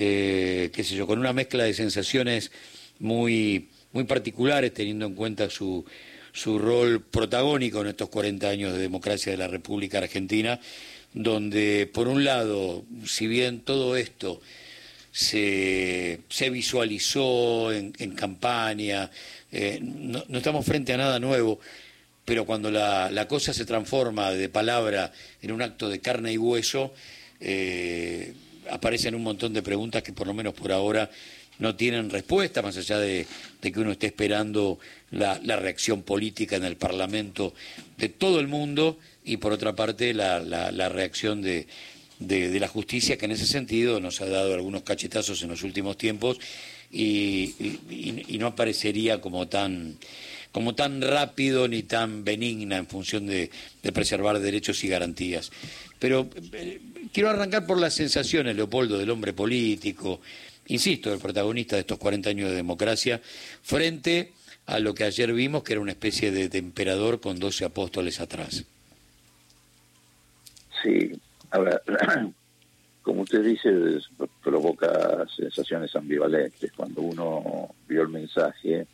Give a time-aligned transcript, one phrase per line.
[0.00, 2.52] eh, qué sé yo, con una mezcla de sensaciones
[3.00, 5.84] muy, muy particulares, teniendo en cuenta su,
[6.32, 10.60] su rol protagónico en estos 40 años de democracia de la República Argentina,
[11.14, 14.40] donde, por un lado, si bien todo esto
[15.10, 19.10] se, se visualizó en, campaña,
[19.50, 21.58] eh, no, estamos frente a nada nuevo,
[22.24, 25.12] pero cuando la, la, cosa se transforma de palabra
[25.42, 26.94] en un acto de carne y hueso,
[27.40, 28.32] eh,
[28.70, 31.10] aparecen un montón de preguntas que por lo menos por ahora
[31.58, 33.26] no tienen respuesta, más allá de,
[33.60, 34.78] que uno esté esperando
[35.10, 37.52] la, reacción política en el Parlamento
[37.96, 41.66] de todo el mundo y por otra parte la, reacción de,
[42.20, 46.38] la justicia, que en ese sentido nos ha dado algunos cachetazos en los últimos tiempos
[46.92, 47.54] y,
[48.38, 49.96] no aparecería como tan
[50.52, 53.50] como tan rápido ni tan benigna en función de,
[53.92, 55.50] preservar derechos y garantías.
[55.98, 56.80] Pero eh,
[57.12, 60.20] quiero arrancar por las sensaciones, Leopoldo, del hombre político,
[60.68, 63.20] insisto, el protagonista de estos 40 años de democracia,
[63.62, 64.32] frente
[64.66, 68.64] a lo que ayer vimos, que era una especie de, emperador con 12 apóstoles atrás.
[70.82, 71.10] Sí,
[71.50, 71.82] a ver,
[73.02, 73.70] como usted dice,
[74.42, 76.70] provoca sensaciones ambivalentes.
[76.72, 78.86] Cuando uno vio el mensaje,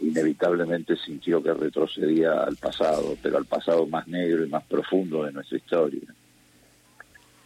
[0.00, 5.32] inevitablemente sintió que retrocedía al pasado, pero al pasado más negro y más profundo de
[5.32, 6.02] nuestra historia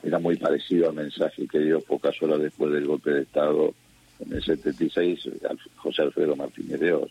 [0.03, 3.75] era muy parecido al mensaje que dio pocas horas después del golpe de Estado
[4.21, 5.29] en el 76
[5.77, 7.11] José Alfredo Martínez de Oz.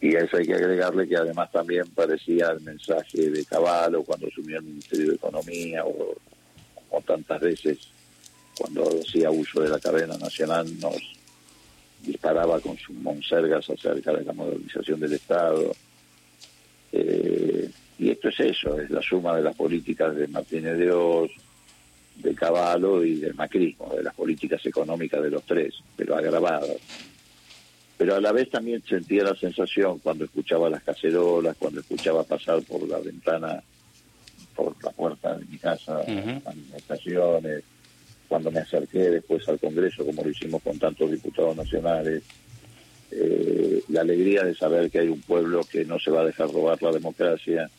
[0.00, 4.26] Y a eso hay que agregarle que además también parecía el mensaje de Caballo cuando
[4.28, 6.14] asumió el Ministerio de Economía o,
[6.90, 7.78] o tantas veces
[8.58, 10.96] cuando hacía uso de la cadena nacional nos
[12.04, 15.74] disparaba con sus monsergas acerca de la modernización del Estado.
[16.92, 21.30] Eh, y esto es eso, es la suma de las políticas de Martínez de Oz,
[22.16, 26.76] de Caballo y del macrismo, de las políticas económicas de los tres, pero agravadas.
[27.96, 32.62] Pero a la vez también sentía la sensación cuando escuchaba las cacerolas, cuando escuchaba pasar
[32.62, 33.62] por la ventana,
[34.54, 36.00] por la puerta de mi casa,
[36.44, 37.64] manifestaciones,
[38.34, 42.24] cuando me acerqué después al Congreso, como lo hicimos con tantos diputados nacionales,
[43.12, 46.50] eh, la alegría de saber que hay un pueblo que no se va a dejar
[46.50, 47.70] robar la democracia,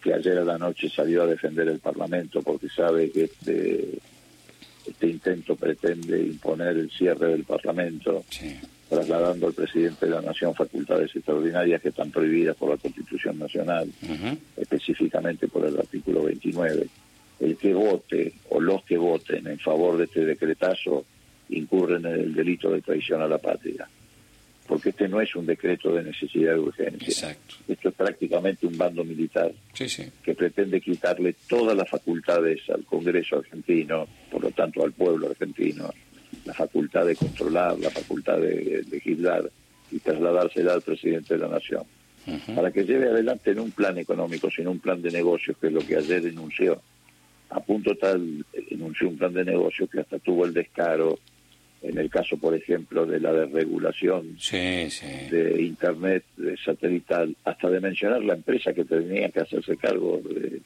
[0.00, 3.98] que ayer a la noche salió a defender el Parlamento porque sabe que este,
[4.86, 8.24] este intento pretende imponer el cierre del Parlamento,
[8.88, 13.90] trasladando al presidente de la Nación facultades extraordinarias que están prohibidas por la Constitución Nacional,
[14.56, 16.86] específicamente por el artículo 29.
[17.40, 21.04] El que vote o los que voten en favor de este decretazo
[21.50, 23.88] incurren en el delito de traición a la patria
[24.66, 27.36] porque este no es un decreto de necesidad de urgencia.
[27.68, 29.52] Esto es prácticamente un bando militar
[30.22, 35.92] que pretende quitarle todas las facultades al Congreso argentino, por lo tanto al pueblo argentino,
[36.44, 39.50] la facultad de controlar, la facultad de legislar
[39.90, 41.84] y trasladársela al presidente de la Nación.
[42.54, 45.72] Para que lleve adelante en un plan económico, sino un plan de negocios, que es
[45.74, 46.80] lo que ayer enunció.
[47.54, 51.18] A punto tal, enunció un plan de negocios que hasta tuvo el descaro
[51.84, 58.24] en el caso, por ejemplo, de la desregulación de Internet de satelital, hasta de mencionar
[58.24, 60.62] la empresa que tenía que hacerse cargo de,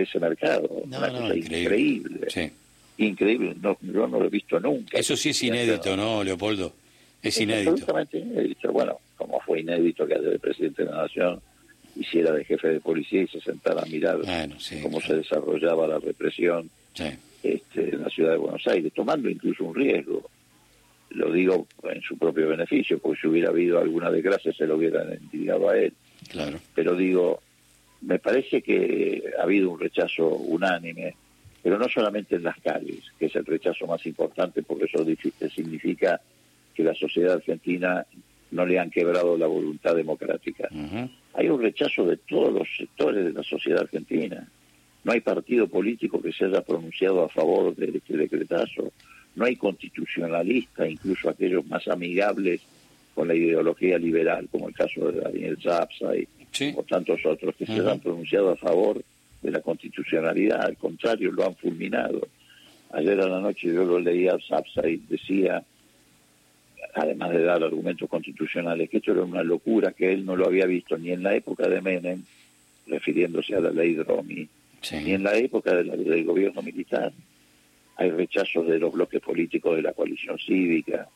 [0.00, 0.68] ese mercado.
[0.68, 2.52] Una cosa increíble.
[2.96, 4.96] Increíble, no, yo no lo he visto nunca.
[4.96, 6.72] Eso sí es inédito, ¿no, Leopoldo?
[7.20, 7.72] Es, inédito.
[7.72, 8.72] Absolutamente inédito.
[8.72, 11.40] Bueno, como fue inédito que el presidente de la Nación
[11.98, 14.18] hiciera de jefe de policía y se sentara a mirar
[14.82, 16.70] cómo se desarrollaba la represión
[17.42, 20.30] este, en la ciudad de Buenos Aires, tomando incluso un riesgo.
[21.10, 25.12] Lo digo en su propio beneficio, porque si hubiera habido alguna desgracia se lo hubieran
[25.12, 25.92] entregado a él.
[26.28, 26.58] Claro.
[26.74, 27.40] Pero digo,
[28.02, 31.14] me parece que ha habido un rechazo unánime,
[31.62, 35.04] pero no solamente en las calles, que es el rechazo más importante, porque eso
[35.50, 36.20] significa
[36.74, 38.06] que la sociedad argentina
[38.50, 40.68] no le han quebrado la voluntad democrática.
[41.38, 44.44] Hay un rechazo de todos los sectores de la sociedad argentina.
[45.04, 48.92] No hay partido político que se haya pronunciado a favor de este decretazo.
[49.36, 52.60] No hay constitucionalista, incluso aquellos más amigables
[53.14, 56.26] con la ideología liberal, como el caso de Daniel Zapsa y
[56.74, 59.00] o tantos otros que se han pronunciado a favor
[59.40, 60.64] de la constitucionalidad.
[60.64, 62.26] Al contrario, lo han fulminado.
[62.90, 65.62] Ayer a la noche yo lo leía a Zapsa y decía,
[66.98, 70.66] además de dar argumentos constitucionales, que esto era una locura, que él no lo había
[70.66, 72.22] visto ni en la época de Menem,
[72.86, 74.48] refiriéndose a la ley Dromi,
[74.90, 77.12] y en la época del gobierno militar
[77.96, 81.08] hay rechazos de los bloques políticos de la coalición cívica,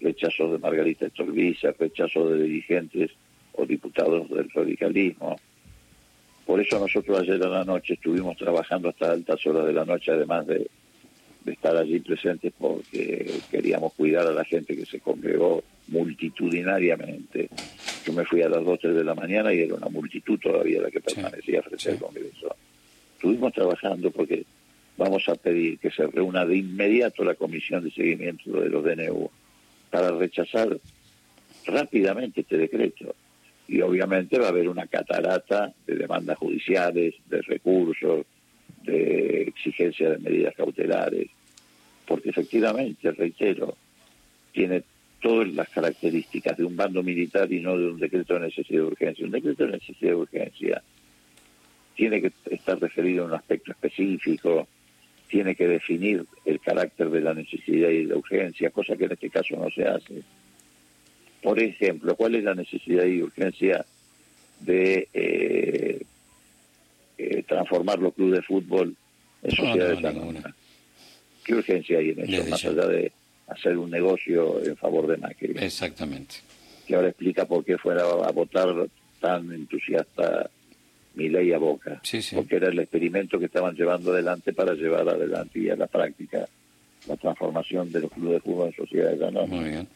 [0.00, 3.10] rechazos de Margarita Estolbiza, rechazos de dirigentes
[3.52, 5.36] o diputados del radicalismo.
[6.46, 10.12] Por eso nosotros ayer a la noche estuvimos trabajando hasta altas horas de la noche,
[10.12, 10.68] además de
[11.44, 17.48] de estar allí presentes porque queríamos cuidar a la gente que se congregó multitudinariamente.
[18.04, 20.82] Yo me fui a las 2, 3 de la mañana y era una multitud todavía
[20.82, 22.56] la que permanecía frente al Congreso.
[23.14, 24.44] Estuvimos trabajando porque
[24.96, 29.30] vamos a pedir que se reúna de inmediato la comisión de seguimiento de los DNU
[29.90, 30.78] para rechazar
[31.66, 33.14] rápidamente este decreto.
[33.68, 38.26] Y obviamente va a haber una catarata de demandas judiciales, de recursos,
[38.82, 41.28] de exigencia de medidas cautelares,
[42.06, 43.76] porque efectivamente, reitero,
[44.52, 44.82] tiene
[45.20, 48.86] todas las características de un bando militar y no de un decreto de necesidad de
[48.86, 49.24] urgencia.
[49.24, 50.82] Un decreto de necesidad de urgencia
[51.94, 54.66] tiene que estar referido a un aspecto específico,
[55.28, 59.12] tiene que definir el carácter de la necesidad y de la urgencia, cosa que en
[59.12, 60.22] este caso no se hace.
[61.42, 63.84] Por ejemplo, ¿cuál es la necesidad y urgencia
[64.60, 66.02] de eh,
[67.50, 68.96] transformar los clubes de fútbol
[69.42, 70.54] en sociedades anónimas?
[71.44, 73.12] ¿Qué urgencia hay en eso, más allá de
[73.48, 75.54] hacer un negocio en favor de Macri?
[75.56, 76.36] Exactamente.
[76.86, 78.68] Que ahora explica por qué fuera a votar
[79.20, 80.48] tan entusiasta
[81.14, 82.00] mi ley a Boca,
[82.34, 86.46] porque era el experimento que estaban llevando adelante para llevar adelante y a la práctica
[87.08, 89.48] la transformación de los clubes de fútbol en sociedades anónimas.
[89.48, 89.88] Muy bien.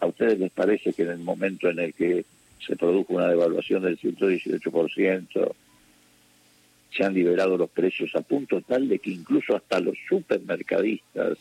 [0.00, 2.24] ¿A ustedes les parece que en el momento en el que
[2.66, 5.52] se produjo una devaluación del 118%,
[6.92, 11.38] se han liberado los precios a punto tal de que incluso hasta los supermercadistas,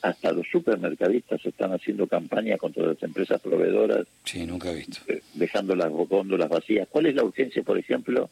[0.00, 4.06] hasta los supermercadistas están haciendo campaña contra las empresas proveedoras.
[4.24, 5.00] Sí, nunca he visto.
[5.08, 6.88] Eh, dejando las góndolas vacías.
[6.90, 8.30] ¿Cuál es la urgencia, por ejemplo,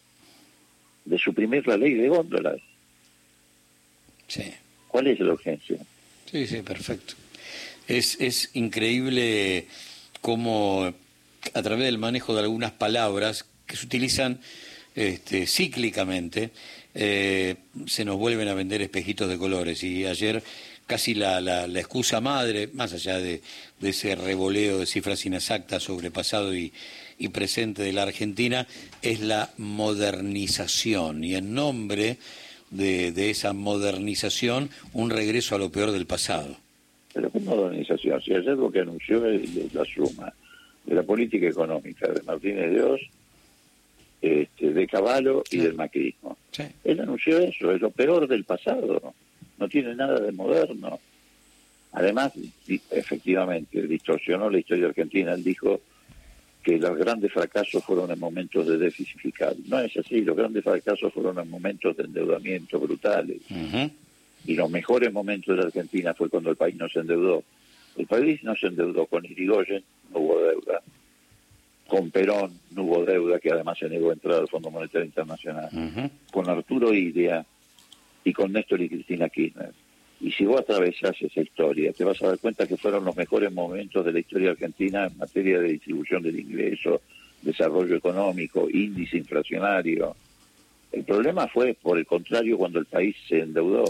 [1.04, 2.60] de suprimir la ley de góndolas?
[4.26, 4.52] Sí.
[4.88, 5.78] ¿Cuál es la urgencia?
[6.30, 7.14] Sí, sí, perfecto.
[7.86, 9.66] Es, es increíble
[10.20, 10.92] cómo
[11.54, 14.40] a través del manejo de algunas palabras que se utilizan
[14.94, 16.50] este, cíclicamente,
[16.94, 17.56] eh,
[17.86, 19.82] se nos vuelven a vender espejitos de colores.
[19.82, 20.42] Y ayer
[20.86, 23.40] casi la, la, excusa madre, más allá de,
[23.80, 26.72] ese revoleo de cifras inexactas sobre pasado y,
[27.18, 28.66] y presente de la Argentina,
[29.00, 31.22] es la modernización.
[31.22, 32.16] Y en nombre
[32.70, 36.56] de, de esa modernización, un regreso a lo peor del pasado.
[37.12, 38.20] Pero ¿qué modernización?
[38.20, 40.32] Si ayer lo que anunció es la suma
[40.84, 43.00] de la política económica de Martínez Dios,
[44.20, 46.36] este, de Caballo y del macrismo.
[46.84, 49.14] Él anunció eso, es lo peor del pasado,
[49.58, 50.98] no tiene nada de moderno.
[51.92, 52.32] Además,
[52.90, 55.32] efectivamente, distorsionó la historia argentina.
[55.32, 55.80] Él dijo
[56.62, 59.56] que los grandes fracasos fueron en momentos de déficit fiscal.
[59.66, 63.40] No es así, los grandes fracasos fueron en momentos de endeudamiento brutales
[64.46, 67.42] y los mejores momentos de la Argentina fue cuando el país no se endeudó.
[67.96, 69.82] El país no se endeudó con Irigoyen,
[70.12, 70.82] no hubo deuda.
[71.90, 75.68] Con Perón no hubo deuda, que además se negó a entrar al Fondo Monetario Internacional.
[76.32, 77.44] Con Arturo Ilia
[78.22, 79.72] y con Néstor y Cristina Kirchner.
[80.20, 83.52] Y si vos atravesás esa historia, te vas a dar cuenta que fueron los mejores
[83.52, 87.00] momentos de la historia argentina en materia de distribución del ingreso,
[87.42, 90.14] desarrollo económico, índice inflacionario.
[90.92, 93.84] El problema fue, por el contrario, cuando el país se endeudó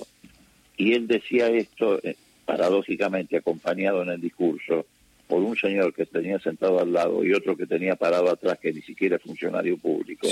[0.78, 2.16] y él decía esto, eh,
[2.46, 4.86] paradójicamente, acompañado en el discurso,
[5.30, 8.72] por un señor que tenía sentado al lado y otro que tenía parado atrás, que
[8.72, 10.28] ni siquiera es funcionario público,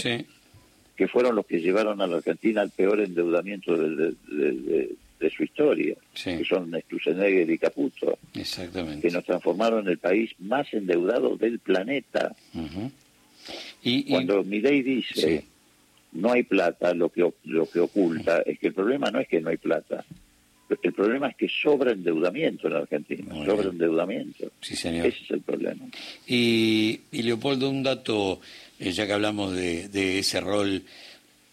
[0.97, 4.97] que fueron los que llevaron a la Argentina al peor endeudamiento de,
[5.31, 8.19] su historia, que son Stusenegger y Caputo,
[9.01, 12.35] que nos transformaron en el país más endeudado del planeta.
[13.83, 15.45] y, Cuando Milei dice
[16.11, 19.41] no hay plata, lo que, lo que oculta es que el problema no es que
[19.41, 20.05] no hay plata,
[20.83, 24.51] el problema es que sobra endeudamiento en la Argentina, sobra endeudamiento.
[24.61, 25.07] Sí, señor.
[25.07, 25.87] Ese es el problema.
[26.27, 28.41] Y, Leopoldo, un dato,
[28.79, 30.83] eh, ya que hablamos de, ese rol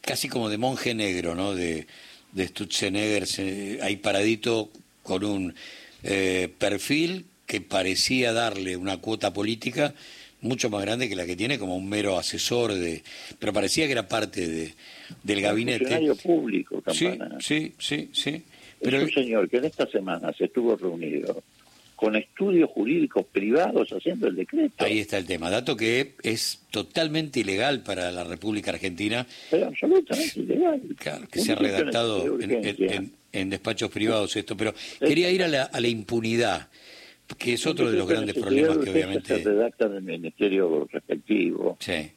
[0.02, 1.56] casi como de monje negro, ¿no?
[1.56, 1.88] De,
[2.34, 4.70] de Stutzenegger ahí paradito
[5.04, 5.56] con un
[6.04, 9.94] eh, perfil que parecía darle una cuota política
[10.42, 13.04] mucho más grande que la que tiene como un mero asesor de
[13.40, 14.74] pero parecía que era parte de,
[15.24, 17.38] del gabinete funcionario público Campana.
[17.40, 18.44] sí sí sí sí
[18.86, 18.98] pero...
[18.98, 21.44] Es un señor que en esta semana se estuvo reunido
[21.96, 24.84] con estudios jurídicos privados haciendo el decreto.
[24.84, 29.26] Ahí está el tema, dato que es totalmente ilegal para la República Argentina.
[29.50, 30.82] Pero absolutamente ilegal.
[30.98, 35.80] Claro, que se ha redactado en, despachos privados esto, pero quería ir a la, a
[35.80, 36.68] la impunidad,
[37.38, 39.38] que es otro de los grandes problemas que obviamente...
[39.38, 41.78] Se redacta en el ministerio respectivo.
[41.80, 42.12] Sí.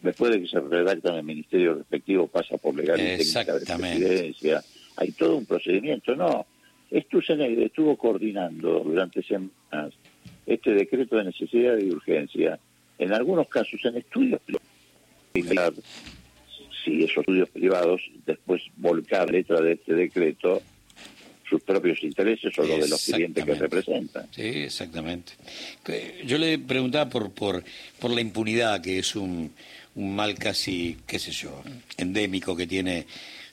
[0.00, 3.66] Después de que se redacta en el ministerio respectivo pasa por legal y técnica de
[3.66, 4.62] presidencia
[4.96, 6.14] hay todo un procedimiento.
[6.14, 6.46] No,
[6.92, 9.94] Stusenegger estuvo coordinando durante semanas
[10.46, 12.58] este decreto de necesidad y urgencia,
[12.98, 14.40] en algunos casos en estudios
[15.32, 15.84] privados,
[16.84, 20.62] si esos estudios privados después volcar letra de este decreto
[21.48, 24.28] sus propios intereses o los de los clientes que representan.
[24.30, 25.32] Sí, exactamente.
[26.24, 27.62] Yo le preguntaba por, por,
[27.98, 29.52] por la impunidad, que es un,
[29.94, 31.62] un mal casi, qué sé yo,
[31.96, 33.06] endémico que tiene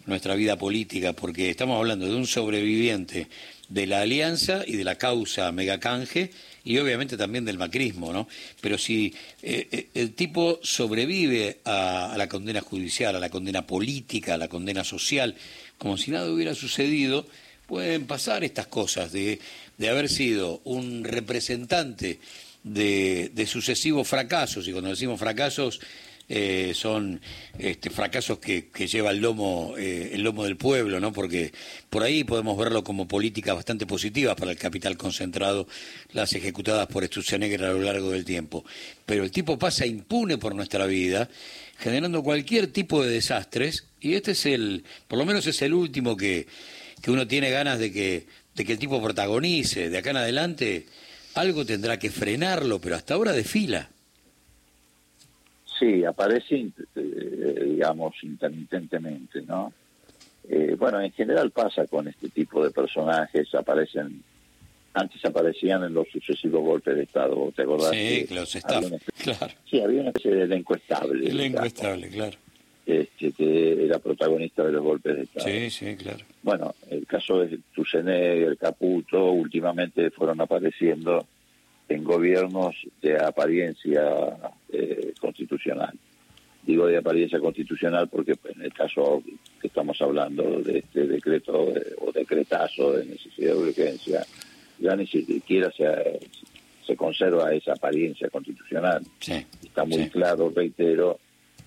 [0.05, 3.27] nuestra vida política, porque estamos hablando de un sobreviviente
[3.69, 6.31] de la alianza y de la causa megacanje
[6.63, 8.27] y obviamente también del macrismo, ¿no?
[8.59, 14.35] Pero si eh, eh, el tipo sobrevive a, la condena judicial, a la condena política,
[14.35, 15.35] a la condena social,
[15.77, 17.25] como si nada hubiera sucedido,
[17.65, 19.39] pueden pasar estas cosas de,
[19.77, 22.19] de haber sido un representante
[22.63, 25.79] de, de sucesivos fracasos, y cuando decimos fracasos
[26.29, 27.19] eh, son
[27.59, 31.11] este, fracasos que, lleva el lomo, eh, el lomo del pueblo, ¿no?
[31.11, 31.51] Porque
[31.89, 35.67] por ahí podemos verlo como políticas bastante positivas para el capital concentrado,
[36.13, 38.63] las ejecutadas por Sturzenegger a lo largo del tiempo.
[39.05, 41.29] Pero el tipo pasa impune por nuestra vida,
[41.77, 46.15] generando cualquier tipo de desastres, y este es el, por lo menos es el último
[46.15, 46.47] que,
[47.01, 49.89] que uno tiene ganas de que, de que el tipo protagonice.
[49.89, 50.85] De acá en adelante,
[51.33, 53.89] algo tendrá que frenarlo, pero hasta ahora desfila.
[55.81, 59.73] Sí, aparece, eh, digamos, intermitentemente, ¿no?
[60.47, 64.21] Eh, bueno, en general pasa con este tipo de personajes, aparecen,
[64.93, 67.89] antes aparecían en los sucesivos golpes de Estado, ¿te acordás?
[67.89, 68.53] Sí, los
[69.23, 69.53] claro.
[69.67, 71.27] Sí, había una especie de elenco estable.
[71.27, 72.37] Elenco estable, claro.
[72.85, 75.47] Este, que era protagonista de los golpes de Estado.
[75.47, 76.23] Sí, sí, claro.
[76.43, 81.25] Bueno, el caso de Tucené, el Caputo, últimamente fueron apareciendo
[81.91, 84.37] en gobiernos de apariencia
[84.71, 85.93] eh, constitucional.
[86.63, 89.21] Digo de apariencia constitucional porque pues, en el caso
[89.59, 94.25] que estamos hablando de este decreto eh, o decretazo de necesidad de urgencia,
[94.79, 96.19] ya ni siquiera se,
[96.85, 99.03] se conserva esa apariencia constitucional.
[99.61, 101.19] Está muy claro, reitero,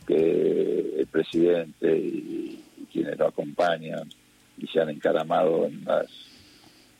[0.06, 2.60] que el presidente y
[2.92, 4.08] quienes lo acompañan
[4.58, 6.06] y se han encaramado en las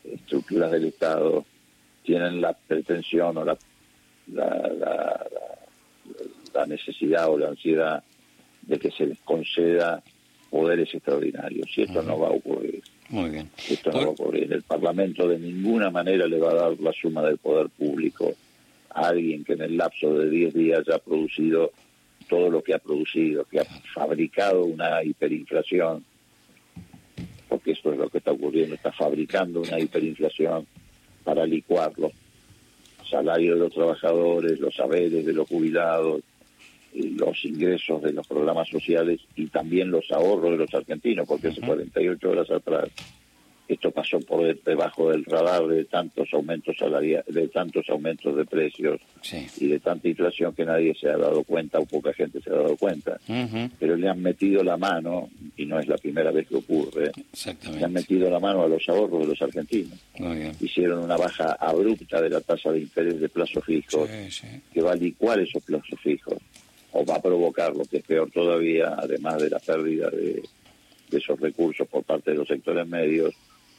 [0.03, 1.45] estructuras del Estado
[2.05, 3.57] tienen la pretensión o la,
[4.33, 5.25] la,
[6.53, 8.03] la, necesidad o la ansiedad
[8.61, 10.01] de que se les conceda
[10.49, 11.67] poderes extraordinarios.
[11.75, 12.81] Y esto no va a ocurrir.
[13.09, 13.49] Muy bien.
[13.69, 14.51] Esto no va a ocurrir.
[14.53, 18.33] El Parlamento de ninguna manera le va a dar la suma del poder público
[18.91, 21.71] a alguien que en el lapso de 10 días ya ha producido
[22.29, 26.03] todo lo que ha producido, que ha fabricado una hiperinflación,
[27.49, 30.65] porque esto es lo que está ocurriendo, está fabricando una hiperinflación
[31.25, 32.13] para licuar los
[33.09, 36.21] salarios de los trabajadores, los saberes de los jubilados,
[36.93, 41.59] los ingresos de los programas sociales y también los ahorros de los argentinos, porque hace
[41.59, 42.89] 48 horas atrás
[43.67, 49.01] esto pasó por debajo del radar de tantos aumentos salariales, de tantos aumentos de precios
[49.57, 52.53] y de tanta inflación que nadie se ha dado cuenta o poca gente se ha
[52.53, 53.19] dado cuenta.
[53.79, 57.11] Pero le han metido la mano, y no es la primera vez que ocurre,
[57.73, 59.97] le han metido la mano a los ahorros de los argentinos.
[60.61, 64.09] Hicieron una baja abrupta de la tasa de interés de plazos fijos
[64.71, 66.35] que va a licuar esos plazos fijos
[66.91, 70.43] o va a provocar lo que es peor todavía, además de la pérdida de
[71.11, 73.33] esos recursos por parte de los sectores medios,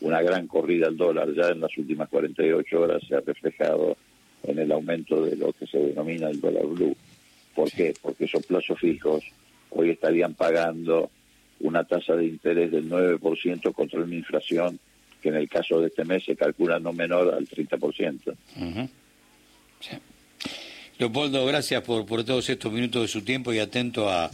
[0.06, 3.96] una gran corrida al dólar ya en las últimas 48 horas se ha reflejado
[4.44, 6.96] en el aumento de lo que se denomina el dólar blue.
[7.54, 7.92] ¿Por qué?
[8.00, 9.24] Porque esos plazos fijos
[9.70, 11.10] hoy estarían pagando
[11.60, 14.78] una tasa de interés del 9% contra una inflación
[15.20, 18.36] que en el caso de este mes se calcula no menor al 30%.
[20.98, 24.30] Leopoldo, gracias por, por todos estos minutos de su tiempo y atento a,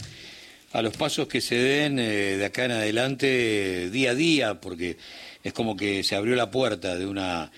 [0.73, 4.97] a los pasos que se den eh, de acá en adelante día a día, porque
[5.43, 7.51] es como que se abrió la puerta de una,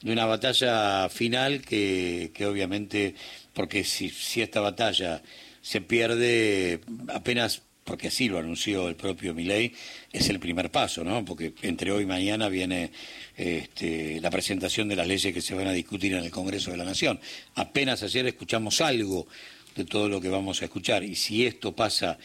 [0.00, 3.14] de una batalla final que, que obviamente,
[3.52, 5.22] porque si, si esta batalla
[5.60, 9.74] se pierde apenas porque así lo anunció el propio Milei,
[10.12, 11.24] es el primer paso, ¿no?
[11.24, 12.92] Porque entre hoy y mañana viene
[13.36, 16.76] este, la presentación de las leyes que se van a discutir en el Congreso de
[16.76, 17.18] la Nación.
[17.56, 19.26] Apenas ayer escuchamos algo
[19.74, 22.18] de todo lo que vamos a escuchar y si esto pasa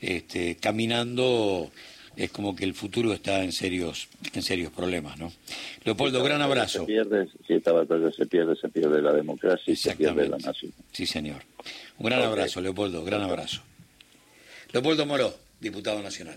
[0.00, 1.70] este, caminando
[2.16, 5.32] es como que el futuro está en serios en serios problemas, ¿no?
[5.84, 6.86] Leopoldo, gran abrazo.
[6.86, 10.72] si esta batalla se pierde, se pierde la democracia y se pierde la nación.
[10.92, 11.42] Sí, señor.
[11.98, 13.62] Un gran abrazo, Leopoldo, gran abrazo.
[14.72, 16.30] Leopoldo Moró, diputado nacional.